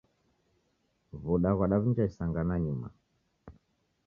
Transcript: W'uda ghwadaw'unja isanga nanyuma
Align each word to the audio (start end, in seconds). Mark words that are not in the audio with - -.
W'uda 1.21 1.49
ghwadaw'unja 1.55 2.03
isanga 2.09 2.41
nanyuma 2.47 2.87